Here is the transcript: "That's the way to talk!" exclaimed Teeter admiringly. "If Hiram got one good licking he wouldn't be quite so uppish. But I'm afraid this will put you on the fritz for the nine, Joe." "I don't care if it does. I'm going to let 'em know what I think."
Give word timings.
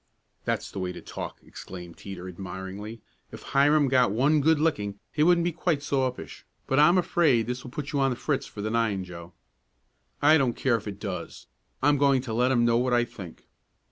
"That's 0.45 0.71
the 0.71 0.79
way 0.79 0.91
to 0.93 0.99
talk!" 1.03 1.37
exclaimed 1.45 1.95
Teeter 1.95 2.27
admiringly. 2.27 3.01
"If 3.31 3.43
Hiram 3.43 3.87
got 3.87 4.11
one 4.11 4.41
good 4.41 4.59
licking 4.59 4.99
he 5.11 5.21
wouldn't 5.21 5.45
be 5.45 5.51
quite 5.51 5.83
so 5.83 6.07
uppish. 6.11 6.43
But 6.65 6.79
I'm 6.79 6.97
afraid 6.97 7.45
this 7.45 7.63
will 7.63 7.69
put 7.69 7.91
you 7.91 7.99
on 7.99 8.09
the 8.09 8.15
fritz 8.15 8.47
for 8.47 8.63
the 8.63 8.71
nine, 8.71 9.03
Joe." 9.03 9.33
"I 10.19 10.39
don't 10.39 10.55
care 10.55 10.75
if 10.77 10.87
it 10.87 10.99
does. 10.99 11.45
I'm 11.83 11.99
going 11.99 12.23
to 12.23 12.33
let 12.33 12.51
'em 12.51 12.65
know 12.65 12.77
what 12.77 12.93
I 12.95 13.05
think." 13.05 13.45